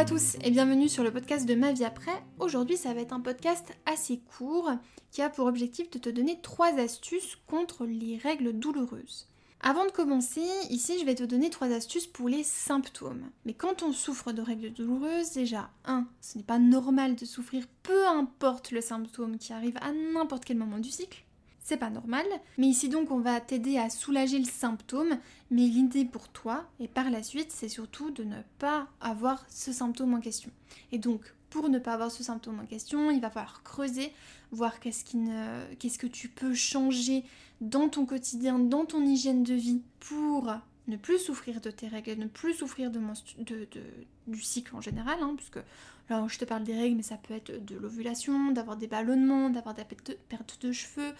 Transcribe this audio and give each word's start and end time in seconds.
à 0.00 0.04
tous 0.06 0.36
et 0.42 0.50
bienvenue 0.50 0.88
sur 0.88 1.04
le 1.04 1.10
podcast 1.10 1.44
de 1.44 1.54
Ma 1.54 1.72
vie 1.72 1.84
après. 1.84 2.24
Aujourd'hui, 2.38 2.78
ça 2.78 2.94
va 2.94 3.02
être 3.02 3.12
un 3.12 3.20
podcast 3.20 3.66
assez 3.84 4.18
court 4.38 4.70
qui 5.10 5.20
a 5.20 5.28
pour 5.28 5.44
objectif 5.44 5.90
de 5.90 5.98
te 5.98 6.08
donner 6.08 6.40
trois 6.40 6.72
astuces 6.78 7.36
contre 7.46 7.84
les 7.84 8.16
règles 8.16 8.54
douloureuses. 8.54 9.28
Avant 9.60 9.84
de 9.84 9.90
commencer, 9.90 10.40
ici 10.70 10.98
je 10.98 11.04
vais 11.04 11.16
te 11.16 11.22
donner 11.22 11.50
trois 11.50 11.70
astuces 11.70 12.06
pour 12.06 12.30
les 12.30 12.44
symptômes. 12.44 13.28
Mais 13.44 13.52
quand 13.52 13.82
on 13.82 13.92
souffre 13.92 14.32
de 14.32 14.40
règles 14.40 14.72
douloureuses, 14.72 15.32
déjà, 15.32 15.68
1. 15.84 16.06
Ce 16.22 16.38
n'est 16.38 16.44
pas 16.44 16.58
normal 16.58 17.14
de 17.14 17.26
souffrir 17.26 17.66
peu 17.82 18.06
importe 18.06 18.70
le 18.70 18.80
symptôme 18.80 19.36
qui 19.36 19.52
arrive 19.52 19.76
à 19.82 19.92
n'importe 19.92 20.46
quel 20.46 20.56
moment 20.56 20.78
du 20.78 20.90
cycle 20.90 21.26
c'est 21.62 21.76
pas 21.76 21.90
normal. 21.90 22.26
Mais 22.58 22.66
ici 22.66 22.88
donc 22.88 23.10
on 23.10 23.20
va 23.20 23.40
t'aider 23.40 23.78
à 23.78 23.90
soulager 23.90 24.38
le 24.38 24.44
symptôme, 24.44 25.18
mais 25.50 25.62
l'idée 25.62 26.04
pour 26.04 26.28
toi 26.28 26.64
et 26.80 26.88
par 26.88 27.10
la 27.10 27.22
suite 27.22 27.52
c'est 27.52 27.68
surtout 27.68 28.10
de 28.10 28.24
ne 28.24 28.40
pas 28.58 28.88
avoir 29.00 29.44
ce 29.48 29.72
symptôme 29.72 30.14
en 30.14 30.20
question. 30.20 30.50
Et 30.92 30.98
donc 30.98 31.34
pour 31.50 31.68
ne 31.68 31.78
pas 31.78 31.94
avoir 31.94 32.10
ce 32.10 32.22
symptôme 32.22 32.60
en 32.60 32.66
question, 32.66 33.10
il 33.10 33.20
va 33.20 33.28
falloir 33.28 33.62
creuser, 33.62 34.12
voir 34.52 34.80
qu'est-ce, 34.80 35.04
que 35.04 36.06
tu 36.06 36.28
peux 36.28 36.54
changer 36.54 37.24
dans 37.60 37.88
ton 37.88 38.06
quotidien, 38.06 38.58
dans 38.58 38.86
ton 38.86 39.04
hygiène 39.04 39.42
de 39.42 39.54
vie 39.54 39.82
pour 39.98 40.50
ne 40.86 40.96
plus 40.96 41.18
souffrir 41.18 41.60
de 41.60 41.70
tes 41.70 41.88
règles, 41.88 42.14
ne 42.14 42.26
plus 42.26 42.54
souffrir 42.54 42.90
de, 42.90 43.00
de, 43.38 43.66
du 44.28 44.40
cycle 44.40 44.74
en 44.74 44.80
général, 44.80 45.18
hein, 45.20 45.34
puisque 45.36 45.58
là 46.08 46.24
je 46.28 46.38
te 46.38 46.44
parle 46.44 46.64
des 46.64 46.74
règles, 46.74 46.96
mais 46.96 47.02
ça 47.02 47.16
peut 47.16 47.34
être 47.34 47.64
de 47.64 47.76
l'ovulation, 47.76 48.52
d'avoir 48.52 48.76
des 48.76 48.86
ballonnements, 48.86 49.50
d'avoir 49.50 49.74
des 49.74 49.84
pertes 50.28 50.58
de 50.62 50.72
cheveux, 50.72 51.12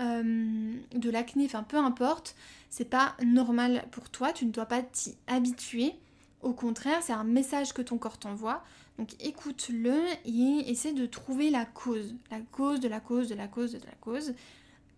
euh, 0.00 0.74
de 0.94 1.10
l'acné, 1.10 1.44
enfin 1.44 1.62
peu 1.62 1.76
importe, 1.76 2.34
c'est 2.70 2.88
pas 2.88 3.16
normal 3.24 3.84
pour 3.90 4.10
toi, 4.10 4.32
tu 4.32 4.46
ne 4.46 4.50
dois 4.50 4.66
pas 4.66 4.82
t'y 4.82 5.16
habituer. 5.26 5.92
Au 6.40 6.52
contraire, 6.52 7.02
c'est 7.02 7.12
un 7.12 7.24
message 7.24 7.72
que 7.72 7.82
ton 7.82 7.98
corps 7.98 8.18
t'envoie. 8.18 8.64
Donc 8.98 9.10
écoute-le 9.20 10.00
et 10.24 10.70
essaie 10.70 10.92
de 10.92 11.06
trouver 11.06 11.50
la 11.50 11.64
cause. 11.64 12.14
La 12.30 12.40
cause 12.40 12.80
de 12.80 12.88
la 12.88 13.00
cause 13.00 13.28
de 13.28 13.34
la 13.34 13.48
cause 13.48 13.72
de 13.72 13.78
la 13.78 13.94
cause. 14.00 14.34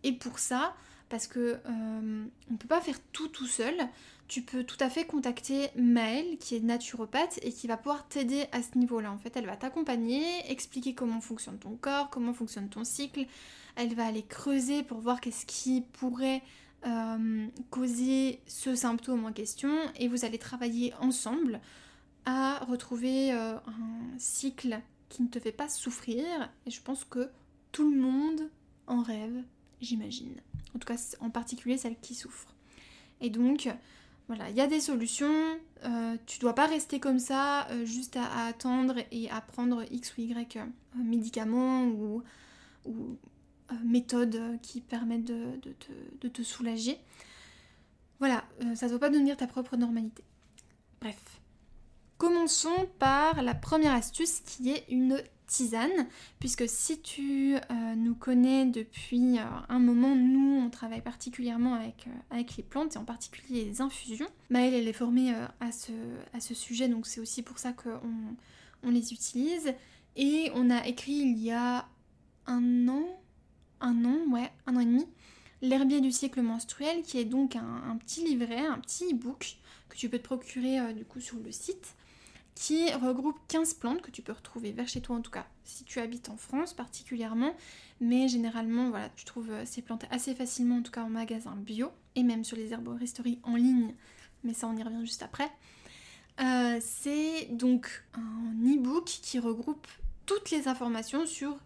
Et 0.03 0.13
pour 0.13 0.39
ça, 0.39 0.75
parce 1.09 1.27
que 1.27 1.59
euh, 1.67 2.25
on 2.51 2.57
peut 2.57 2.69
pas 2.69 2.81
faire 2.81 2.99
tout 3.13 3.29
tout 3.29 3.47
seul, 3.47 3.75
tu 4.27 4.43
peux 4.43 4.65
tout 4.65 4.77
à 4.81 4.89
fait 4.89 5.05
contacter 5.05 5.69
Maëlle 5.77 6.39
qui 6.39 6.57
est 6.57 6.61
naturopathe 6.61 7.39
et 7.43 7.53
qui 7.53 7.67
va 7.67 7.77
pouvoir 7.77 8.09
t'aider 8.09 8.47
à 8.53 8.63
ce 8.63 8.79
niveau-là. 8.79 9.13
En 9.13 9.19
fait, 9.19 9.37
elle 9.37 9.47
va 9.47 9.57
t'accompagner, 9.57 10.25
expliquer 10.51 10.95
comment 10.95 11.21
fonctionne 11.21 11.59
ton 11.59 11.77
corps, 11.77 12.09
comment 12.11 12.33
fonctionne 12.33 12.69
ton 12.69 12.85
cycle, 12.85 13.27
elle 13.77 13.95
va 13.95 14.07
aller 14.07 14.23
creuser 14.23 14.83
pour 14.83 15.01
voir 15.01 15.21
qu'est-ce 15.21 15.47
qui 15.47 15.83
pourrait 15.93 16.43
euh, 16.87 17.47
causer 17.71 18.41
ce 18.47 18.75
symptôme 18.75 19.25
en 19.25 19.33
question 19.33 19.73
et 19.97 20.09
vous 20.09 20.25
allez 20.25 20.39
travailler 20.39 20.93
ensemble 21.01 21.61
à 22.27 22.59
retrouver 22.65 23.33
euh, 23.33 23.55
un 23.57 24.19
cycle 24.19 24.81
qui 25.09 25.23
ne 25.23 25.29
te 25.29 25.39
fait 25.39 25.53
pas 25.53 25.69
souffrir 25.69 26.25
et 26.67 26.71
je 26.71 26.81
pense 26.83 27.05
que 27.05 27.31
tout 27.73 27.91
le 27.91 28.01
monde 28.01 28.51
en 28.87 29.03
rêve, 29.03 29.43
j'imagine. 29.81 30.35
En 30.75 30.79
tout 30.79 30.87
cas, 30.87 31.01
en 31.21 31.31
particulier 31.31 31.79
celle 31.79 31.99
qui 31.99 32.15
souffre. 32.15 32.55
Et 33.21 33.31
donc, 33.31 33.69
voilà, 34.29 34.51
il 34.51 34.57
y 34.57 34.61
a 34.61 34.67
des 34.67 34.81
solutions. 34.81 35.59
Euh, 35.85 36.17
tu 36.27 36.39
dois 36.39 36.55
pas 36.55 36.67
rester 36.67 37.01
comme 37.01 37.19
ça, 37.19 37.67
juste 37.85 38.17
à, 38.17 38.47
attendre 38.47 38.97
et 39.11 39.31
à 39.31 39.41
prendre 39.41 39.85
X 39.91 40.17
ou 40.17 40.21
Y 40.23 40.59
médicaments 40.97 41.87
ou, 41.87 42.23
ou 42.85 43.17
méthodes 43.85 44.41
qui 44.63 44.81
permettent 44.81 45.25
de, 45.25 46.29
te, 46.29 46.43
soulager. 46.43 46.99
Voilà, 48.19 48.45
euh, 48.63 48.75
ça 48.75 48.87
ne 48.87 48.91
doit 48.91 49.01
pas 49.01 49.11
devenir 49.11 49.37
ta 49.37 49.47
propre 49.47 49.77
normalité. 49.77 50.25
Bref. 51.01 51.41
Commençons 52.19 52.89
par 52.99 53.43
la 53.43 53.55
première 53.55 53.93
astuce 53.93 54.41
qui 54.41 54.71
est 54.71 54.85
une 54.89 55.21
tisane, 55.47 56.07
puisque 56.39 56.67
si 56.69 57.01
tu 57.01 57.57
euh, 57.57 57.95
nous 57.97 58.15
connais 58.15 58.67
depuis 58.67 59.39
un 59.69 59.79
moment, 59.79 60.15
nous 60.15 60.61
on 60.65 60.71
travaille 60.71 61.03
particulièrement 61.03 61.75
avec, 61.75 62.07
avec 62.31 62.57
les 62.57 62.63
plantes 62.63 62.95
et 62.95 62.99
en 62.99 63.05
particulier 63.05 63.65
les 63.65 63.81
infusions. 63.81 64.29
Maëlle 64.49 64.75
elle 64.75 64.89
est 64.89 64.95
formée 64.95 65.35
à, 65.61 65.73
ce, 65.73 65.93
à 66.33 66.41
ce 66.41 66.55
sujet, 66.55 66.89
donc 66.89 67.07
c'est 67.07 67.21
aussi 67.21 67.43
pour 67.43 67.59
ça 67.59 67.73
qu'on 67.73 68.01
on 68.85 68.91
les 68.91 69.13
utilise. 69.13 69.75
Et 70.17 70.51
on 70.55 70.71
a 70.71 70.87
écrit 70.87 71.13
il 71.13 71.39
y 71.39 71.51
a 71.51 71.89
un 72.47 72.89
an, 72.89 73.05
un 73.85 74.05
an, 74.05 74.19
ouais, 74.31 74.51
un 74.67 74.77
an 74.77 74.81
et 74.81 74.87
demi, 74.87 75.07
l'herbier 75.63 76.01
du 76.01 76.11
cycle 76.11 76.43
menstruel, 76.43 77.03
qui 77.03 77.19
est 77.19 77.25
donc 77.25 77.55
un, 77.57 77.97
petit 77.99 78.25
livret, 78.25 78.67
un 78.67 78.79
petit 78.79 79.13
e-book 79.13 79.57
que 79.89 79.97
tu 79.97 80.09
peux 80.09 80.19
te 80.19 80.25
procurer 80.25 80.81
euh, 80.81 80.93
du 80.93 81.05
coup 81.05 81.21
sur 81.21 81.37
le 81.39 81.53
site, 81.53 81.95
qui 82.55 82.93
regroupe 82.95 83.39
15 83.49 83.75
plantes 83.75 84.03
que 84.03 84.11
tu 84.11 84.23
peux 84.23 84.33
retrouver 84.33 84.73
vers 84.73 84.89
chez 84.89 85.01
toi 85.01 85.17
en 85.17 85.21
tout 85.21 85.31
cas, 85.31 85.47
si 85.65 85.85
tu 85.85 86.01
habites 86.01 86.29
en 86.29 86.37
France 86.37 86.73
particulièrement, 86.73 87.55
mais 88.01 88.29
généralement 88.29 88.91
voilà, 88.91 89.09
tu 89.11 89.25
trouves 89.25 89.51
euh, 89.51 89.65
ces 89.67 89.83
plantes 89.83 90.05
assez 90.11 90.35
facilement 90.35 90.77
en 90.77 90.83
tout 90.83 90.93
cas 90.93 91.03
en 91.03 91.11
magasin 91.11 91.55
bio 91.57 91.91
et 92.15 92.23
même 92.23 92.45
sur 92.45 92.57
les 92.57 92.73
herboristeries 92.73 93.39
en 93.43 93.57
ligne, 93.57 93.95
mais 94.45 94.55
ça 94.55 94.67
on 94.67 94.77
y 94.77 94.83
revient 94.83 95.05
juste 95.05 95.23
après. 95.23 95.51
Euh, 96.41 96.79
c'est 96.81 97.49
donc 97.53 98.05
un 98.15 98.53
e-book 98.65 99.05
qui 99.05 99.39
regroupe 99.39 99.87
toutes 100.27 100.51
les 100.51 100.69
informations 100.69 101.27
sur 101.27 101.57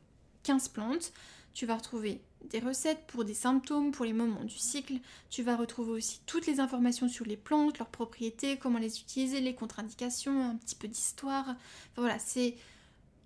15 0.42 0.68
plantes 0.68 1.12
tu 1.58 1.66
vas 1.66 1.74
retrouver 1.74 2.20
des 2.50 2.60
recettes 2.60 3.04
pour 3.08 3.24
des 3.24 3.34
symptômes, 3.34 3.90
pour 3.90 4.04
les 4.04 4.12
moments 4.12 4.44
du 4.44 4.56
cycle. 4.56 4.94
Tu 5.28 5.42
vas 5.42 5.56
retrouver 5.56 5.90
aussi 5.90 6.20
toutes 6.24 6.46
les 6.46 6.60
informations 6.60 7.08
sur 7.08 7.26
les 7.26 7.36
plantes, 7.36 7.78
leurs 7.80 7.88
propriétés, 7.88 8.58
comment 8.58 8.78
les 8.78 9.00
utiliser, 9.00 9.40
les 9.40 9.56
contre-indications, 9.56 10.50
un 10.50 10.54
petit 10.54 10.76
peu 10.76 10.86
d'histoire. 10.86 11.56
voilà, 11.96 12.16
c'est 12.20 12.54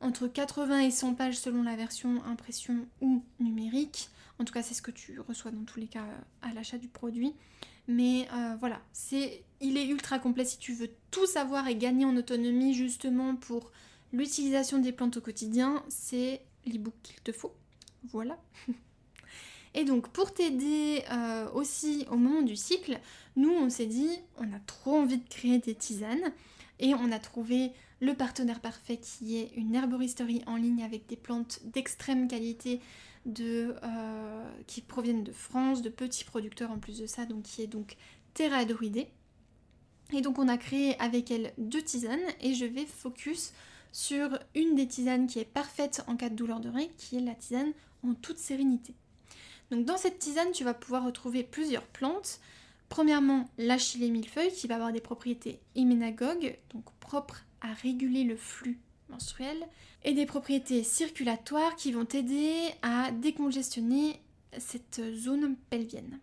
entre 0.00 0.28
80 0.28 0.78
et 0.81 0.91
100 0.91 1.12
pages 1.12 1.37
selon 1.37 1.62
la 1.62 1.76
version 1.76 2.25
impression 2.25 2.87
ou 3.03 3.22
numérique. 3.38 4.09
En 4.38 4.47
tout 4.47 4.54
cas, 4.54 4.62
c'est 4.62 4.72
ce 4.72 4.81
que 4.81 4.91
tu 4.91 5.20
reçois 5.20 5.50
dans 5.50 5.64
tous 5.64 5.78
les 5.78 5.87
cas 5.87 6.04
euh, 6.04 6.49
à 6.49 6.54
l'achat 6.54 6.78
du 6.78 6.88
produit. 6.88 7.34
Mais 7.87 8.26
euh, 8.32 8.56
voilà, 8.59 8.81
c'est, 8.94 9.44
il 9.60 9.76
est 9.76 9.87
ultra 9.87 10.19
complet 10.19 10.47
si 10.47 10.56
tu 10.56 10.72
veux 10.72 10.88
tout 11.10 11.26
savoir 11.26 11.69
et 11.69 11.76
gagner 11.76 12.06
en 12.06 12.16
autonomie 12.16 12.72
justement 12.72 13.37
pour 13.37 13.72
l'utilisation 14.10 14.78
des 14.78 14.93
plantes 14.93 15.19
au 15.19 15.20
quotidien. 15.20 15.84
C'est 15.91 16.41
l'ebook 16.64 16.94
qu'il 17.03 17.20
te 17.20 17.31
faut. 17.32 17.54
Voilà. 18.11 18.39
Et 19.75 19.85
donc 19.85 20.09
pour 20.09 20.35
t'aider 20.35 21.03
euh, 21.11 21.51
aussi 21.53 22.05
au 22.11 22.17
moment 22.17 22.43
du 22.43 22.57
cycle, 22.57 22.99
nous 23.37 23.51
on 23.51 23.71
s'est 23.71 23.87
dit 23.87 24.11
on 24.37 24.53
a 24.53 24.59
trop 24.67 24.97
envie 24.97 25.19
de 25.19 25.29
créer 25.29 25.59
des 25.59 25.75
tisanes 25.75 26.33
et 26.79 26.95
on 26.95 27.11
a 27.11 27.19
trouvé 27.19 27.73
le 28.01 28.15
partenaire 28.15 28.61
parfait 28.61 28.99
qui 28.99 29.39
est 29.39 29.53
une 29.57 29.75
herboristerie 29.75 30.43
en 30.47 30.57
ligne 30.57 30.83
avec 30.83 31.07
des 31.07 31.17
plantes 31.17 31.61
d'extrême 31.65 32.29
qualité 32.29 32.81
euh, 33.39 34.51
qui 34.67 34.81
proviennent 34.81 35.23
de 35.23 35.33
France, 35.33 35.81
de 35.81 35.89
petits 35.89 36.25
producteurs 36.25 36.73
en 36.73 36.79
plus 36.79 36.99
de 36.99 37.07
ça, 37.07 37.25
donc 37.25 37.45
qui 37.45 37.62
est 37.62 37.69
donc 37.69 37.97
Terra 38.35 38.65
Druidée. 38.65 39.09
Et 40.12 40.21
donc 40.21 40.39
on 40.39 40.49
a 40.49 40.59
créé 40.59 41.01
avec 41.01 41.31
elle 41.31 41.53
deux 41.57 41.83
tisanes 41.83 42.19
et 42.41 42.55
je 42.55 42.65
vais 42.65 42.85
focus 42.85 43.53
sur 43.93 44.39
une 44.55 44.75
des 44.75 44.89
tisanes 44.89 45.27
qui 45.27 45.39
est 45.39 45.45
parfaite 45.45 46.03
en 46.07 46.17
cas 46.17 46.31
de 46.31 46.35
douleur 46.35 46.61
de 46.61 46.71
rein, 46.71 46.87
qui 46.99 47.17
est 47.17 47.21
la 47.21 47.35
tisane 47.35 47.73
en 48.03 48.15
toute 48.15 48.39
sérénité. 48.39 48.95
Donc 49.71 49.85
dans 49.85 49.97
cette 49.97 50.19
tisane, 50.19 50.53
tu 50.53 50.65
vas 50.65 50.75
pouvoir 50.75 51.05
retrouver 51.05 51.45
plusieurs 51.45 51.87
plantes. 51.87 52.41
Premièrement, 52.89 53.49
l'achillée 53.59 54.11
millefeuille 54.11 54.53
qui 54.53 54.67
va 54.67 54.75
avoir 54.75 54.93
des 54.93 55.01
propriétés 55.01 55.61
hyménagogues, 55.75 56.59
donc 56.75 56.85
propres 57.01 57.45
à 57.61 57.73
réguler 57.73 58.25
le 58.25 58.37
flux 58.37 58.81
menstruel, 59.09 59.57
et 60.05 60.15
des 60.15 60.27
propriétés 60.27 60.83
circulatoires 60.83 61.77
qui 61.77 61.93
vont 61.93 62.05
t'aider 62.05 62.55
à 62.83 63.13
décongestionner 63.13 64.21
cette 64.59 65.01
zone 65.15 65.57
pelvienne. 65.71 66.19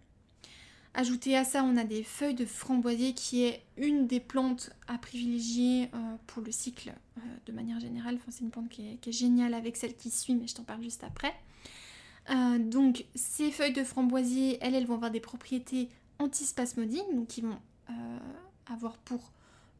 Ajouté 0.95 1.37
à 1.37 1.43
ça, 1.43 1.63
on 1.63 1.77
a 1.77 1.83
des 1.83 2.03
feuilles 2.03 2.33
de 2.33 2.45
framboisier 2.45 3.13
qui 3.13 3.43
est 3.43 3.61
une 3.77 4.07
des 4.07 4.19
plantes 4.19 4.71
à 4.87 4.97
privilégier 4.97 5.89
euh, 5.93 6.15
pour 6.25 6.41
le 6.41 6.51
cycle 6.51 6.89
euh, 7.17 7.21
de 7.45 7.51
manière 7.51 7.79
générale. 7.79 8.17
C'est 8.29 8.43
une 8.43 8.49
plante 8.49 8.69
qui 8.69 8.97
est, 9.03 9.11
géniale 9.11 9.53
avec 9.53 9.77
celle 9.77 9.95
qui 9.95 10.09
suit, 10.09 10.33
mais 10.33 10.47
je 10.47 10.55
t'en 10.55 10.63
parle 10.63 10.81
juste 10.81 11.03
après. 11.03 11.33
Euh, 12.31 12.57
donc, 12.57 13.05
ces 13.13 13.51
feuilles 13.51 13.73
de 13.73 13.83
framboisier, 13.83 14.57
elles, 14.61 14.73
elles 14.73 14.87
vont 14.87 14.95
avoir 14.95 15.11
des 15.11 15.19
propriétés 15.19 15.89
antispasmodiques, 16.17 17.13
donc 17.13 17.27
qui 17.27 17.41
vont 17.41 17.57
avoir 18.67 18.97
pour 18.99 19.31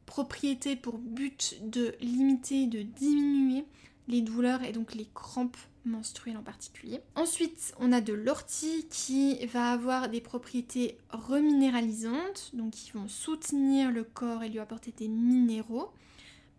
propriété, 0.04 0.74
pour 0.74 0.98
but 0.98 1.58
de 1.62 1.94
limiter, 2.00 2.66
de 2.66 2.82
diminuer 2.82 3.64
les 4.10 4.22
douleurs 4.22 4.62
et 4.62 4.72
donc 4.72 4.94
les 4.94 5.08
crampes 5.14 5.56
menstruelle 5.84 6.36
en 6.36 6.42
particulier. 6.42 7.00
Ensuite, 7.14 7.74
on 7.78 7.92
a 7.92 8.00
de 8.00 8.12
l'ortie 8.12 8.86
qui 8.90 9.44
va 9.46 9.72
avoir 9.72 10.08
des 10.08 10.20
propriétés 10.20 10.98
reminéralisantes, 11.10 12.50
donc 12.52 12.72
qui 12.72 12.90
vont 12.92 13.08
soutenir 13.08 13.90
le 13.90 14.04
corps 14.04 14.42
et 14.42 14.48
lui 14.48 14.58
apporter 14.58 14.92
des 14.92 15.08
minéraux. 15.08 15.90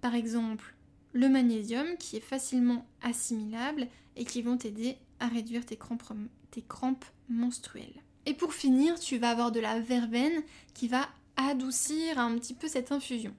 Par 0.02 0.16
exemple, 0.16 0.74
le 1.14 1.30
magnésium 1.30 1.98
qui 1.98 2.18
est 2.18 2.22
facilement 2.22 2.86
assimilable 3.02 3.88
et 4.16 4.26
qui 4.26 4.42
vont 4.42 4.58
t'aider 4.58 4.98
à 5.20 5.28
réduire 5.28 5.66
tes 5.66 5.78
crampes, 5.78 6.04
tes 6.50 6.62
crampes 6.62 7.06
menstruelles. 7.30 8.02
Et 8.26 8.34
pour 8.34 8.54
finir, 8.54 9.00
tu 9.00 9.18
vas 9.18 9.30
avoir 9.30 9.52
de 9.52 9.60
la 9.60 9.80
verveine 9.80 10.44
qui 10.74 10.88
va 10.88 11.08
adoucir 11.36 12.20
un 12.20 12.38
petit 12.38 12.54
peu 12.54 12.68
cette 12.68 12.92
infusion. 12.92 13.34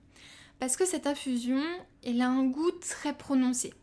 Parce 0.59 0.77
que 0.77 0.87
cette 0.87 1.07
infusion, 1.07 1.63
elle 2.05 2.21
a 2.21 2.29
un 2.29 2.45
goût 2.45 2.71
très 2.73 3.17
prononcé. 3.17 3.75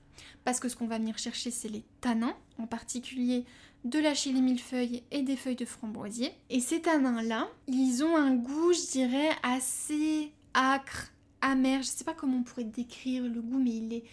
Parce 0.46 0.60
que 0.60 0.70
ce 0.70 0.76
qu'on 0.76 0.88
va 0.88 0.98
venir 0.98 1.18
chercher, 1.18 1.52
c'est 1.52 1.70
les 1.70 1.84
tanins, 2.02 2.36
en 2.58 2.68
particulier 2.68 3.46
de 3.86 4.00
la 4.00 4.14
chili 4.14 4.42
millefeuille 4.42 5.04
et 5.12 5.22
des 5.22 5.36
feuilles 5.36 5.56
de 5.56 5.66
framboisier. 5.66 6.32
Et 6.50 6.60
ces 6.60 6.82
tanins-là, 6.82 7.48
ils 7.68 8.04
ont 8.04 8.16
un 8.16 8.36
goût, 8.36 8.74
je 8.74 8.92
dirais, 8.92 9.30
assez 9.44 10.32
acre, 10.54 11.12
amer. 11.42 11.82
Je 11.82 11.88
sais 11.88 12.04
pas 12.04 12.14
comment 12.14 12.38
on 12.38 12.44
pourrait 12.44 12.66
décrire 12.66 13.24
le 13.24 13.42
goût, 13.42 13.60
mais 13.60 13.78
il 13.78 13.94
est. 13.94 14.04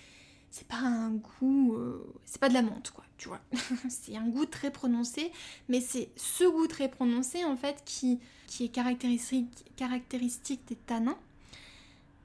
C'est 0.51 0.69
pas 0.69 0.77
un 0.77 1.11
goût. 1.11 1.75
Euh, 1.75 2.15
c'est 2.25 2.41
pas 2.41 2.49
de 2.49 2.55
la 2.55 2.63
menthe, 2.63 2.91
quoi, 2.91 3.05
tu 3.19 3.29
vois. 3.29 3.41
c'est 3.89 4.17
un 4.17 4.29
goût 4.29 4.47
très 4.47 4.71
prononcé, 4.71 5.33
mais 5.69 5.81
c'est 5.81 6.11
ce 6.17 6.45
goût 6.45 6.67
très 6.67 6.89
prononcé, 6.89 7.45
en 7.45 7.57
fait, 7.57 7.83
qui, 7.85 8.21
est 8.61 8.69
caractéristique 8.69 10.65
des 10.69 10.77
tanins 10.77 11.19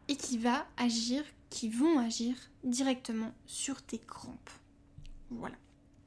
et 0.07 0.15
qui 0.15 0.38
va 0.38 0.68
agir, 0.77 1.24
qui 1.51 1.69
vont 1.69 2.00
agir 2.00 2.33
directement 2.63 3.31
sur 3.45 3.83
tes 3.83 4.00
crampes. 4.00 4.50
Voilà. 5.30 5.56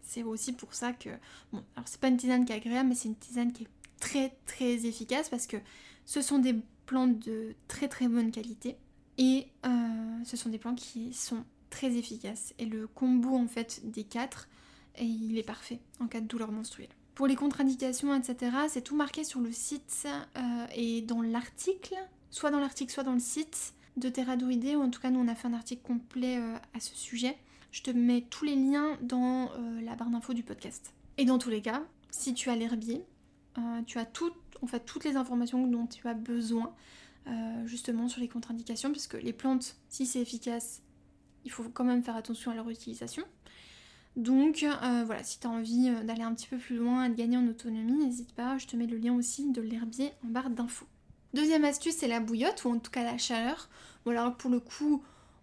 C'est 0.02 0.24
aussi 0.24 0.52
pour 0.52 0.74
ça 0.74 0.92
que. 0.92 1.10
Bon, 1.52 1.62
alors 1.76 1.86
c'est 1.86 2.00
pas 2.00 2.08
une 2.08 2.16
tisane 2.16 2.44
qui 2.44 2.52
est 2.52 2.56
agréable, 2.56 2.88
mais 2.88 2.94
c'est 2.96 3.08
une 3.08 3.16
tisane 3.16 3.52
qui 3.52 3.64
est 3.64 3.68
très 4.00 4.36
très 4.46 4.86
efficace 4.86 5.28
parce 5.28 5.46
que 5.46 5.58
ce 6.04 6.20
sont 6.20 6.38
des 6.38 6.56
plantes 6.86 7.18
de 7.20 7.54
très 7.68 7.88
très 7.88 8.08
bonne 8.08 8.30
qualité 8.30 8.76
et 9.16 9.46
euh, 9.64 10.24
ce 10.24 10.36
sont 10.36 10.50
des 10.50 10.58
plantes 10.58 10.78
qui 10.78 11.12
sont 11.12 11.44
très 11.70 11.94
efficaces. 11.94 12.54
Et 12.58 12.66
le 12.66 12.86
combo 12.86 13.36
en 13.36 13.46
fait 13.46 13.80
des 13.84 14.04
quatre, 14.04 14.48
il 14.98 15.38
est 15.38 15.44
parfait 15.44 15.80
en 16.00 16.06
cas 16.06 16.20
de 16.20 16.26
douleur 16.26 16.52
menstruelle. 16.52 16.90
Pour 17.14 17.26
les 17.26 17.36
contre-indications, 17.36 18.14
etc., 18.14 18.56
c'est 18.68 18.82
tout 18.82 18.96
marqué 18.96 19.24
sur 19.24 19.40
le 19.40 19.52
site 19.52 20.06
euh, 20.36 20.66
et 20.74 21.00
dans 21.02 21.22
l'article, 21.22 21.94
soit 22.30 22.50
dans 22.50 22.58
l'article, 22.58 22.92
soit 22.92 23.04
dans 23.04 23.12
le 23.12 23.20
site 23.20 23.74
de 23.96 24.08
Terradoidé, 24.08 24.76
ou 24.76 24.82
en 24.82 24.90
tout 24.90 25.00
cas 25.00 25.10
nous 25.10 25.20
on 25.20 25.28
a 25.28 25.34
fait 25.34 25.48
un 25.48 25.54
article 25.54 25.82
complet 25.82 26.38
euh, 26.38 26.56
à 26.74 26.80
ce 26.80 26.94
sujet. 26.94 27.36
Je 27.70 27.82
te 27.82 27.90
mets 27.90 28.22
tous 28.22 28.44
les 28.44 28.54
liens 28.54 28.96
dans 29.02 29.50
la 29.82 29.96
barre 29.96 30.08
d'infos 30.08 30.32
du 30.32 30.44
podcast. 30.44 30.94
Et 31.18 31.24
dans 31.24 31.38
tous 31.38 31.50
les 31.50 31.60
cas, 31.60 31.82
si 32.08 32.32
tu 32.32 32.48
as 32.48 32.54
l'herbier, 32.54 33.04
tu 33.86 33.98
as 33.98 34.06
fait 34.68 34.84
toutes 34.84 35.04
les 35.04 35.16
informations 35.16 35.66
dont 35.66 35.88
tu 35.88 36.06
as 36.06 36.14
besoin 36.14 36.72
euh, 37.26 37.66
justement 37.66 38.06
sur 38.08 38.20
les 38.20 38.28
contre-indications, 38.28 38.92
parce 38.92 39.06
que 39.06 39.16
les 39.16 39.32
plantes, 39.32 39.76
si 39.88 40.04
c'est 40.04 40.20
efficace, 40.20 40.82
il 41.44 41.50
faut 41.50 41.64
quand 41.64 41.84
même 41.84 42.02
faire 42.02 42.16
attention 42.16 42.50
à 42.50 42.54
leur 42.54 42.68
utilisation. 42.68 43.24
Donc 44.16 44.62
euh, 44.62 45.02
voilà, 45.06 45.24
si 45.24 45.40
tu 45.40 45.46
as 45.46 45.50
envie 45.50 45.88
euh, 45.88 46.04
d'aller 46.04 46.22
un 46.22 46.34
petit 46.34 46.46
peu 46.46 46.58
plus 46.58 46.76
loin 46.76 47.06
et 47.06 47.08
de 47.08 47.14
gagner 47.14 47.38
en 47.38 47.46
autonomie, 47.48 48.04
n'hésite 48.04 48.32
pas, 48.34 48.58
je 48.58 48.66
te 48.66 48.76
mets 48.76 48.86
le 48.86 48.98
lien 48.98 49.14
aussi 49.14 49.50
de 49.50 49.62
l'herbier 49.62 50.12
en 50.24 50.28
barre 50.28 50.50
d'infos. 50.50 50.86
Deuxième 51.34 51.64
astuce, 51.64 51.96
c'est 51.96 52.06
la 52.06 52.20
bouillotte, 52.20 52.64
ou 52.64 52.70
en 52.70 52.78
tout 52.78 52.92
cas 52.92 53.02
la 53.02 53.18
chaleur. 53.18 53.68
Bon 54.04 54.12
alors 54.12 54.36
pour 54.36 54.50
le 54.50 54.60
coup, 54.60 55.02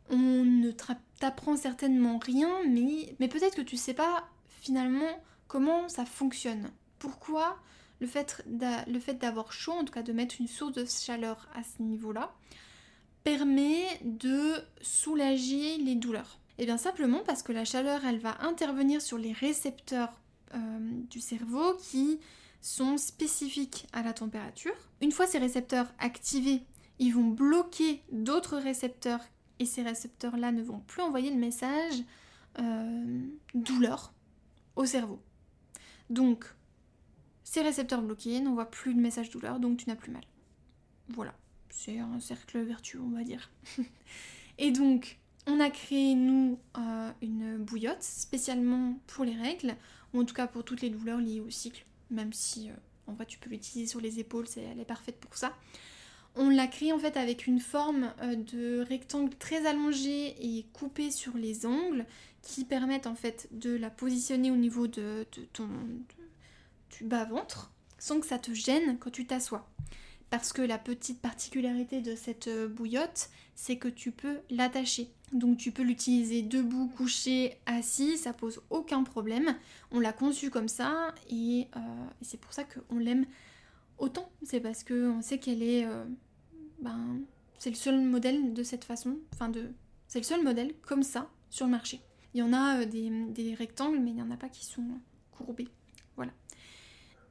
on 0.10 0.16
ne 0.16 0.72
t'apprend 1.20 1.58
certainement 1.58 2.18
rien, 2.18 2.50
mais, 2.66 3.28
peut-être 3.28 3.56
que 3.56 3.62
tu 3.62 3.76
sais 3.76 3.94
pas 3.94 4.26
finalement 4.62 5.22
comment 5.50 5.90
ça 5.90 6.06
fonctionne. 6.06 6.72
Pourquoi 6.98 7.58
le 8.00 8.08
fait 8.08 8.42
d'avoir 9.20 9.52
chaud, 9.52 9.74
en 9.74 9.84
tout 9.84 9.92
cas 9.92 10.02
de 10.02 10.14
mettre 10.14 10.36
une 10.40 10.48
source 10.48 10.72
de 10.72 10.86
chaleur 10.86 11.50
à 11.54 11.62
ce 11.64 11.84
niveau-là, 11.84 12.32
permet 13.26 13.84
de 14.06 14.64
soulager 14.82 15.76
les 15.76 15.96
douleurs? 15.96 16.40
Eh 16.58 16.66
bien 16.66 16.78
simplement 16.78 17.20
parce 17.26 17.44
que 17.44 17.52
la 17.52 17.66
chaleur, 17.66 18.06
elle 18.06 18.20
va 18.20 18.38
intervenir 18.44 19.02
sur 19.02 19.18
les 19.18 19.34
récepteurs 19.34 20.22
euh, 20.54 20.58
du 21.10 21.20
cerveau 21.20 21.74
qui 21.82 22.22
sont 22.62 22.98
spécifiques 22.98 23.88
à 23.92 24.04
la 24.04 24.14
température. 24.14 24.76
Une 25.02 25.12
fois 25.12 25.28
ces 25.28 25.40
récepteurs 25.40 25.94
activés, 26.00 26.62
ils 27.00 27.14
vont 27.14 27.28
bloquer 27.28 28.04
d'autres 28.12 28.58
récepteurs 28.58 29.22
et 29.60 29.66
ces 29.66 29.82
récepteurs-là 29.82 30.52
ne 30.52 30.62
vont 30.62 30.80
plus 30.80 31.02
envoyer 31.02 31.30
le 31.30 31.38
message 31.38 32.04
euh, 32.60 33.26
douleur 33.54 34.14
au 34.76 34.86
cerveau. 34.86 35.20
Donc, 36.10 36.46
ces 37.44 37.62
récepteurs 37.62 38.02
bloqués 38.02 38.40
n'envoient 38.40 38.70
plus 38.70 38.94
de 38.94 39.00
message 39.00 39.30
douleur, 39.30 39.60
donc 39.60 39.78
tu 39.78 39.90
n'as 39.90 39.96
plus 39.96 40.12
mal. 40.12 40.24
Voilà, 41.10 41.34
c'est 41.70 42.00
un 42.00 42.20
cercle 42.20 42.60
vertueux, 42.62 43.02
on 43.02 43.10
va 43.10 43.24
dire. 43.24 43.52
Et 44.58 44.72
donc, 44.72 45.20
on 45.48 45.60
a 45.60 45.70
créé, 45.70 46.16
nous, 46.16 46.60
euh, 46.78 47.12
une 47.22 47.58
bouillotte 47.58 48.04
spécialement 48.04 49.00
pour 49.08 49.26
les 49.26 49.36
règles, 49.36 49.76
ou 50.14 50.22
en 50.22 50.26
tout 50.26 50.36
cas 50.36 50.48
pour 50.48 50.64
toutes 50.64 50.82
les 50.82 50.90
douleurs 50.90 51.20
liées 51.20 51.42
au 51.42 51.50
cycle, 51.50 51.86
même 52.12 52.34
si 52.34 52.70
euh, 52.70 52.74
en 53.08 53.14
vrai 53.14 53.26
tu 53.26 53.40
peux 53.40 53.50
l'utiliser 53.50 53.88
sur 53.88 54.02
les 54.02 54.20
épaules, 54.20 54.46
elle 54.58 54.80
est 54.80 54.86
parfaite 54.86 55.18
pour 55.20 55.36
ça. 55.36 55.56
On 56.36 56.50
l'a 56.50 56.68
créé 56.68 56.94
en 56.94 57.00
fait 57.00 57.18
avec 57.18 57.46
une 57.46 57.60
forme 57.60 58.14
euh, 58.22 58.36
de 58.36 58.86
rectangle 58.88 59.36
très 59.36 59.66
allongé 59.66 60.36
et 60.40 60.66
coupé 60.74 61.12
sur 61.12 61.36
les 61.36 61.66
angles 61.66 62.06
qui 62.42 62.64
permettent 62.64 63.08
en 63.08 63.16
fait 63.16 63.48
de 63.52 63.76
la 63.76 63.90
positionner 63.90 64.50
au 64.52 64.56
niveau 64.56 64.88
de, 64.88 65.26
ton, 65.54 65.68
tu 66.90 67.04
bas-ventre 67.04 67.72
sans 68.00 68.20
que 68.20 68.26
ça 68.26 68.40
te 68.40 68.54
gêne 68.54 68.98
quand 68.98 69.12
tu 69.12 69.26
t'assois. 69.28 69.70
Parce 70.32 70.54
que 70.54 70.62
la 70.62 70.78
petite 70.78 71.22
particularité 71.22 72.00
de 72.00 72.16
cette 72.16 72.48
euh, 72.48 72.70
bouillotte, 72.70 73.30
c'est 73.54 73.76
que 73.76 73.90
tu 73.90 74.14
peux 74.14 74.40
l'attacher. 74.50 75.10
Donc 75.34 75.58
tu 75.58 75.74
peux 75.74 75.84
l'utiliser 75.84 76.42
debout, 76.42 76.88
couché, 76.88 77.58
assis, 77.66 78.18
ça 78.18 78.32
pose 78.32 78.62
aucun 78.70 79.04
problème. 79.04 79.58
On 79.92 80.00
l'a 80.00 80.14
conçu 80.14 80.50
comme 80.50 80.70
ça 80.70 81.14
et, 81.30 81.68
euh, 81.76 81.80
c'est 82.22 82.40
pour 82.40 82.54
ça 82.54 82.64
qu'on 82.64 82.98
l'aime 82.98 83.26
autant. 83.98 84.32
C'est 84.42 84.62
parce 84.62 84.86
qu'on 84.86 85.22
sait 85.22 85.38
qu'elle 85.38 85.62
est... 85.62 85.86
Euh, 85.86 86.06
ben, 86.80 87.20
c'est 87.60 87.70
le 87.70 87.76
seul 87.76 88.00
modèle 88.00 88.54
de 88.54 88.64
cette 88.64 88.86
façon. 88.86 89.18
Enfin, 89.34 89.50
de, 89.50 89.74
c'est 90.08 90.20
le 90.20 90.26
seul 90.26 90.44
modèle 90.44 90.74
comme 90.82 91.04
ça 91.04 91.30
sur 91.50 91.66
le 91.66 91.72
marché. 91.72 92.00
Il 92.34 92.40
y 92.40 92.44
en 92.44 92.54
a 92.54 92.86
des, 92.86 93.10
des 93.10 93.54
rectangles, 93.54 94.00
mais 94.00 94.12
il 94.12 94.16
n'y 94.16 94.22
en 94.22 94.32
a 94.32 94.38
pas 94.38 94.48
qui 94.48 94.66
sont 94.66 94.88
courbés. 95.32 95.68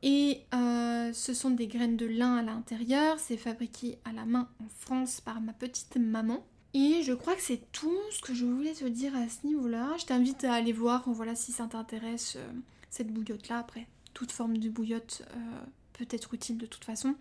Et 0.03 0.41
euh, 0.55 1.13
ce 1.13 1.35
sont 1.35 1.51
des 1.51 1.67
graines 1.67 1.97
de 1.97 2.07
lin 2.07 2.37
à 2.37 2.43
l'intérieur. 2.43 3.19
C'est 3.19 3.37
fabriqué 3.37 3.99
à 4.05 4.13
la 4.13 4.25
main 4.25 4.49
en 4.63 4.69
France 4.69 5.21
par 5.21 5.41
ma 5.41 5.53
petite 5.53 5.97
maman. 5.97 6.45
Et 6.73 7.03
je 7.03 7.13
crois 7.13 7.35
que 7.35 7.43
c'est 7.43 7.71
tout 7.73 7.99
ce 8.11 8.21
que 8.23 8.33
je 8.33 8.47
voulais 8.47 8.73
te 8.73 8.85
dire 8.87 9.15
à 9.17 9.29
ce 9.29 9.47
niveau-là. 9.47 9.97
Je 9.99 10.07
t'invite 10.07 10.45
à 10.45 10.55
aller 10.55 10.73
voir, 10.73 11.11
voilà, 11.11 11.35
si 11.35 11.53
ça 11.53 11.67
t'intéresse, 11.67 12.37
euh, 12.37 12.53
cette 12.91 13.13
bouillotte-là. 13.13 13.59
Après, 13.59 13.87
toute 14.15 14.33
forme 14.33 14.57
de 14.57 14.69
bouillotte 14.69 15.23
euh, 15.33 15.61
peut 15.93 16.07
être 16.11 16.33
utile 16.33 16.59
de 16.59 16.67
toute 16.67 16.85
façon. 16.85 17.15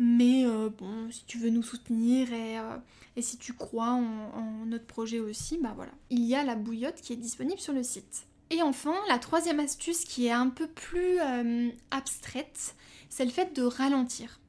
Mais 0.00 0.44
bon, 0.78 1.10
si 1.10 1.24
tu 1.24 1.38
veux 1.38 1.50
nous 1.50 1.64
soutenir 1.64 2.28
et, 2.32 3.20
si 3.20 3.36
tu 3.36 3.52
crois 3.52 3.90
en, 3.90 4.30
en, 4.32 4.64
notre 4.64 4.86
projet 4.86 5.18
aussi, 5.18 5.58
bah 5.58 5.72
voilà. 5.74 5.90
Il 6.08 6.20
y 6.20 6.36
a 6.36 6.44
la 6.44 6.54
bouillotte 6.54 7.00
qui 7.00 7.14
est 7.14 7.16
disponible 7.16 7.58
sur 7.58 7.72
le 7.72 7.82
site. 7.82 8.27
Et 8.50 8.62
enfin, 8.62 8.94
la 9.08 9.18
troisième 9.18 9.60
astuce 9.60 10.04
qui 10.04 10.26
est 10.26 10.32
un 10.32 10.48
peu 10.48 10.66
plus 10.66 11.20
euh, 11.20 11.70
abstraite, 11.90 12.74
c'est 13.10 13.24
le 13.24 13.30
fait 13.30 13.54
de 13.54 13.62
ralentir. 13.62 14.40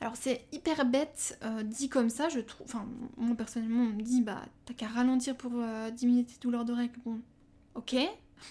Alors 0.00 0.14
c'est 0.16 0.44
hyper 0.52 0.84
bête 0.84 1.38
euh, 1.42 1.62
dit 1.62 1.88
comme 1.88 2.10
ça, 2.10 2.28
je 2.28 2.40
trouve. 2.40 2.66
Enfin, 2.66 2.86
moi 3.16 3.34
personnellement, 3.36 3.84
on 3.84 3.96
me 3.96 4.02
dit 4.02 4.22
bah 4.22 4.44
t'as 4.66 4.74
qu'à 4.74 4.86
ralentir 4.86 5.36
pour 5.36 5.52
euh, 5.54 5.90
diminuer 5.90 6.24
tes 6.24 6.38
douleurs 6.40 6.64
de 6.64 6.72
règles. 6.72 6.98
Bon, 7.04 7.20
ok. 7.74 7.96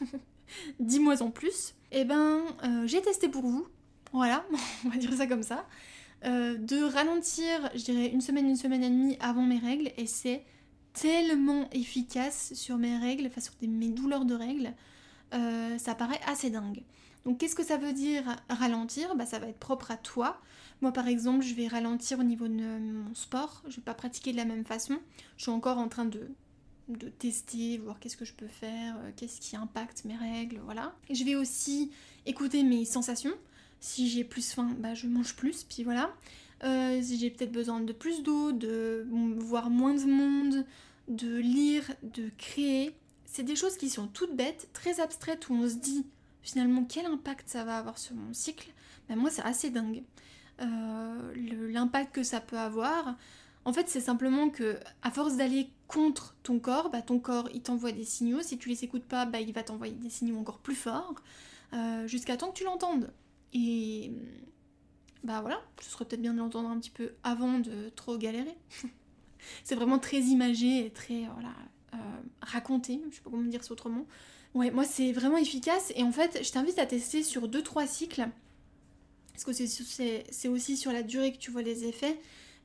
Dis-moi 0.80 1.22
en 1.22 1.30
plus. 1.30 1.74
Eh 1.92 2.04
ben, 2.04 2.42
j'ai 2.86 3.02
testé 3.02 3.30
pour 3.30 3.44
vous. 3.44 3.68
Voilà, 4.14 4.46
on 4.86 4.90
va 4.90 4.98
dire 4.98 5.14
ça 5.14 5.28
comme 5.28 5.44
ça. 5.44 5.66
de 6.24 6.84
ralentir, 6.84 7.70
je 7.76 7.84
dirais 7.84 8.08
une 8.08 8.22
semaine, 8.22 8.50
une 8.50 8.56
semaine 8.56 8.84
et 8.84 8.90
demie 8.90 9.18
avant 9.20 9.44
mes 9.44 9.60
règles, 9.60 9.92
et 9.96 10.08
c'est 10.08 10.44
tellement 11.00 11.70
efficace 11.72 12.54
sur 12.54 12.78
mes 12.78 12.98
règles, 12.98 13.28
enfin 13.28 13.42
sur 13.42 13.54
mes 13.62 13.90
douleurs 13.90 14.26
de 14.26 14.36
règles, 14.36 14.74
euh, 15.34 15.78
ça 15.78 15.96
paraît 15.96 16.20
assez 16.26 16.50
dingue. 16.50 16.82
Donc 17.26 17.40
qu'est-ce 17.40 17.56
que 17.56 17.64
ça 17.64 17.78
veut 17.78 17.94
dire 17.94 18.24
ralentir? 18.50 19.16
Bah, 19.16 19.26
Ça 19.26 19.40
va 19.40 19.48
être 19.48 19.60
propre 19.60 19.92
à 19.92 19.98
toi. 19.98 20.40
Moi 20.82 20.92
par 20.92 21.08
exemple, 21.08 21.44
je 21.44 21.54
vais 21.54 21.68
ralentir 21.68 22.20
au 22.20 22.24
niveau 22.24 22.48
de 22.48 22.54
mon 22.54 23.14
sport, 23.14 23.64
je 23.68 23.78
vais 23.78 23.82
pas 23.82 23.94
pratiquer 23.94 24.32
de 24.32 24.38
la 24.38 24.46
même 24.46 24.66
façon. 24.66 24.98
Je 25.38 25.44
suis 25.44 25.52
encore 25.52 25.78
en 25.78 25.88
train 25.88 26.06
de, 26.06 26.30
de 26.88 27.10
tester, 27.10 27.78
voir 27.78 28.00
qu'est-ce 28.00 28.18
que 28.18 28.26
je 28.26 28.34
peux 28.34 28.48
faire, 28.48 28.96
euh, 29.00 29.12
qu'est-ce 29.16 29.42
qui 29.42 29.56
impacte 29.56 30.06
mes 30.06 30.16
règles, 30.16 30.60
voilà. 30.64 30.96
Je 31.10 31.24
vais 31.24 31.36
aussi 31.36 31.92
écouter 32.26 32.64
mes 32.64 32.86
sensations. 32.86 33.34
Si 33.80 34.10
j'ai 34.10 34.24
plus 34.24 34.52
faim, 34.54 34.76
bah, 34.80 34.94
je 34.94 35.08
mange 35.08 35.36
plus, 35.36 35.64
puis 35.64 35.84
voilà. 35.84 36.14
Euh, 36.64 37.02
j'ai 37.02 37.30
peut-être 37.30 37.52
besoin 37.52 37.80
de 37.80 37.94
plus 37.94 38.24
d'eau, 38.24 38.52
de 38.52 39.06
voir 39.38 39.70
moins 39.70 39.94
de 39.94 40.06
monde, 40.06 40.66
de 41.08 41.38
lire, 41.38 41.92
de 42.04 42.30
créer. 42.38 42.96
C'est 43.26 43.44
des 43.44 43.56
choses 43.56 43.78
qui 43.78 43.90
sont 43.90 44.08
toutes 44.08 44.36
bêtes, 44.36 44.70
très 44.74 45.00
abstraites, 45.00 45.50
où 45.50 45.54
on 45.54 45.70
se 45.70 45.76
dit 45.76 46.06
finalement 46.42 46.84
quel 46.86 47.06
impact 47.06 47.50
ça 47.50 47.64
va 47.64 47.78
avoir 47.78 47.98
sur 47.98 48.16
mon 48.16 48.34
cycle? 48.34 48.72
Ben 49.10 49.16
moi, 49.16 49.30
c'est 49.30 49.44
assez 49.44 49.70
dingue. 49.70 50.04
Euh, 50.62 51.34
l'impact 51.70 52.16
que 52.16 52.24
ça 52.24 52.40
peut 52.40 52.58
avoir, 52.58 53.16
en 53.66 53.74
fait, 53.74 53.90
c'est 53.90 54.00
simplement 54.00 54.50
que 54.50 54.80
à 55.02 55.12
force 55.12 55.36
d'aller 55.36 55.70
contre 55.88 56.36
ton 56.42 56.58
corps, 56.58 56.90
bah, 56.90 57.02
ton 57.02 57.20
corps 57.20 57.50
il 57.54 57.62
t'envoie 57.62 57.92
des 57.92 58.06
signaux. 58.06 58.42
Si 58.42 58.58
tu 58.58 58.70
les 58.70 58.84
écoutes 58.86 59.04
pas, 59.04 59.26
bah, 59.26 59.42
il 59.42 59.54
va 59.54 59.62
t'envoyer 59.62 59.94
des 59.94 60.10
signaux 60.10 60.38
encore 60.38 60.60
plus 60.60 60.76
forts, 60.76 61.16
euh, 61.74 62.08
jusqu'à 62.08 62.38
temps 62.38 62.50
que 62.50 62.58
tu 62.58 62.64
l'entendes. 62.64 63.12
Et 63.54 64.12
bah 65.24 65.42
voilà, 65.42 65.62
ce 65.82 65.90
serait 65.90 66.06
peut-être 66.06 66.22
bien 66.22 66.34
de 66.34 66.40
l'entendre 66.40 66.70
un 66.70 66.80
petit 66.80 66.90
peu 66.90 67.14
avant 67.24 67.60
de 67.60 67.90
trop 67.96 68.18
galérer. 68.18 68.56
c'est 69.64 69.76
vraiment 69.76 70.00
très 70.00 70.20
imagé 70.20 70.86
et 70.86 70.90
très 70.90 71.26
voilà, 71.34 71.54
raconté, 72.42 73.02
je 73.10 73.16
sais 73.16 73.22
pas 73.22 73.30
comment 73.30 73.44
dire 73.44 73.64
ça 73.64 73.72
autrement. 73.72 74.06
Ouais, 74.54 74.72
moi 74.72 74.86
c'est 74.86 75.12
vraiment 75.12 75.38
efficace 75.38 75.92
et 75.96 76.04
en 76.04 76.12
fait 76.12 76.40
je 76.44 76.52
t'invite 76.52 76.80
à 76.80 76.86
tester 76.86 77.24
sur 77.24 77.48
2-3 77.48 77.88
cycles 77.88 78.30
parce 79.38 79.60
que 79.60 79.68
c'est 80.32 80.48
aussi 80.48 80.78
sur 80.78 80.92
la 80.92 81.04
durée 81.04 81.32
que 81.32 81.38
tu 81.38 81.52
vois 81.52 81.62
les 81.62 81.86
effets, 81.86 82.20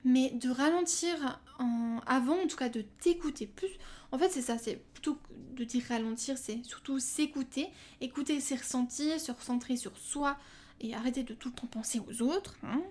mais 0.04 0.30
de 0.30 0.49
ralentir 0.49 1.42
en, 1.59 2.00
avant, 2.06 2.42
en 2.42 2.47
tout 2.47 2.56
cas 2.56 2.71
de 2.71 2.82
t'écouter 3.00 3.47
plus. 3.47 3.73
En 4.11 4.18
fait, 4.18 4.30
c'est 4.30 4.40
ça, 4.40 4.56
c'est 4.56 4.82
plutôt 4.94 5.18
de 5.54 5.64
dire 5.64 5.82
ralentir, 5.87 6.38
c'est 6.38 6.64
surtout 6.64 6.99
s'écouter, 6.99 7.68
écouter 8.00 8.40
ses 8.40 8.56
ressentis, 8.56 9.21
se 9.21 9.32
recentrer 9.32 9.76
sur 9.76 9.97
soi 9.99 10.38
et 10.81 10.95
arrêter 10.95 11.23
de 11.23 11.35
tout 11.35 11.49
le 11.49 11.55
temps 11.55 11.67
penser 11.67 12.00
aux 12.00 12.23
autres. 12.23 12.57
Hein. 12.62 12.83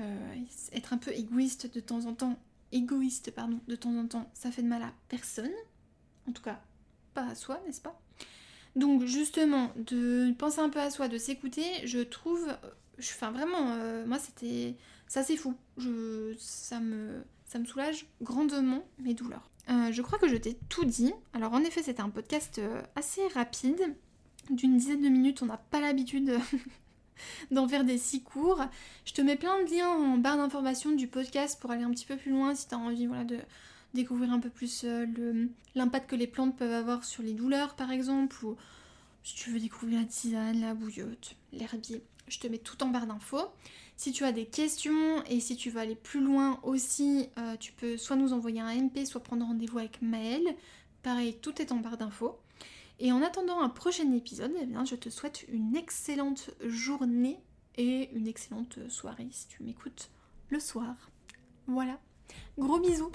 Euh, 0.00 0.36
être 0.72 0.92
un 0.92 0.98
peu 0.98 1.12
égoïste 1.12 1.72
de 1.72 1.80
temps 1.80 2.06
en 2.06 2.14
temps, 2.14 2.38
égoïste, 2.72 3.30
pardon, 3.30 3.60
de 3.68 3.76
temps 3.76 3.96
en 3.96 4.06
temps, 4.06 4.30
ça 4.34 4.50
fait 4.50 4.62
de 4.62 4.68
mal 4.68 4.82
à 4.82 4.92
personne. 5.08 5.52
En 6.28 6.32
tout 6.32 6.42
cas, 6.42 6.60
pas 7.12 7.26
à 7.26 7.34
soi, 7.34 7.60
n'est-ce 7.66 7.80
pas? 7.80 8.00
Donc 8.76 9.04
justement, 9.04 9.70
de 9.76 10.32
penser 10.32 10.60
un 10.60 10.68
peu 10.68 10.80
à 10.80 10.90
soi, 10.90 11.08
de 11.08 11.18
s'écouter, 11.18 11.64
je 11.86 12.00
trouve 12.00 12.56
enfin 12.98 13.30
vraiment, 13.30 13.72
euh, 13.72 14.04
moi 14.06 14.18
c'était, 14.18 14.76
ça 15.06 15.22
c'est 15.22 15.36
fou. 15.36 15.54
Je, 15.76 16.34
ça 16.38 16.80
me, 16.80 17.22
ça 17.44 17.58
me 17.58 17.64
soulage 17.66 18.06
grandement 18.20 18.84
mes 18.98 19.14
douleurs. 19.14 19.48
Euh, 19.70 19.92
je 19.92 20.02
crois 20.02 20.18
que 20.18 20.28
je 20.28 20.36
t'ai 20.36 20.58
tout 20.68 20.84
dit. 20.84 21.12
Alors 21.34 21.52
en 21.52 21.60
effet, 21.60 21.82
c'était 21.82 22.02
un 22.02 22.10
podcast 22.10 22.60
assez 22.96 23.26
rapide, 23.28 23.94
d'une 24.50 24.76
dizaine 24.76 25.02
de 25.02 25.08
minutes. 25.08 25.42
On 25.42 25.46
n'a 25.46 25.56
pas 25.56 25.80
l'habitude 25.80 26.32
d'en 27.50 27.68
faire 27.68 27.84
des 27.84 27.98
si 27.98 28.22
courts. 28.22 28.64
Je 29.04 29.12
te 29.12 29.22
mets 29.22 29.36
plein 29.36 29.62
de 29.64 29.70
liens 29.70 29.90
en 29.90 30.18
barre 30.18 30.36
d'informations 30.36 30.92
du 30.92 31.06
podcast 31.06 31.60
pour 31.60 31.70
aller 31.70 31.84
un 31.84 31.90
petit 31.90 32.06
peu 32.06 32.16
plus 32.16 32.30
loin 32.30 32.54
si 32.54 32.68
tu 32.68 32.74
as 32.74 32.78
envie 32.78 33.06
de 33.06 33.38
découvrir 33.94 34.32
un 34.32 34.40
peu 34.40 34.50
plus 34.50 34.84
l'impact 35.74 36.10
que 36.10 36.16
les 36.16 36.26
plantes 36.26 36.56
peuvent 36.56 36.72
avoir 36.72 37.04
sur 37.04 37.22
les 37.22 37.32
douleurs 37.32 37.74
par 37.74 37.90
exemple, 37.90 38.44
ou 38.44 38.56
si 39.22 39.34
tu 39.34 39.50
veux 39.50 39.60
découvrir 39.60 40.00
la 40.00 40.06
tisane, 40.06 40.60
la 40.60 40.74
bouillotte, 40.74 41.36
l'herbier. 41.52 42.02
Je 42.28 42.38
te 42.38 42.46
mets 42.46 42.58
tout 42.58 42.82
en 42.82 42.88
barre 42.88 43.06
d'infos. 43.06 43.48
Si 43.96 44.12
tu 44.12 44.24
as 44.24 44.32
des 44.32 44.46
questions 44.46 45.22
et 45.24 45.40
si 45.40 45.56
tu 45.56 45.70
veux 45.70 45.80
aller 45.80 45.94
plus 45.94 46.20
loin 46.20 46.58
aussi, 46.62 47.28
euh, 47.38 47.56
tu 47.56 47.72
peux 47.72 47.96
soit 47.96 48.16
nous 48.16 48.32
envoyer 48.32 48.60
un 48.60 48.70
MP, 48.70 49.04
soit 49.04 49.22
prendre 49.22 49.46
rendez-vous 49.46 49.78
avec 49.78 50.02
Maëlle. 50.02 50.56
Pareil, 51.02 51.36
tout 51.40 51.60
est 51.62 51.70
en 51.70 51.76
barre 51.76 51.96
d'infos. 51.96 52.38
Et 53.00 53.12
en 53.12 53.22
attendant 53.22 53.60
un 53.60 53.68
prochain 53.68 54.12
épisode, 54.12 54.52
eh 54.60 54.86
je 54.86 54.94
te 54.94 55.08
souhaite 55.08 55.44
une 55.48 55.76
excellente 55.76 56.50
journée 56.64 57.38
et 57.76 58.10
une 58.12 58.28
excellente 58.28 58.78
soirée 58.88 59.28
si 59.32 59.48
tu 59.48 59.62
m'écoutes 59.62 60.10
le 60.50 60.60
soir. 60.60 60.94
Voilà. 61.66 61.98
Gros 62.56 62.78
bisous 62.78 63.10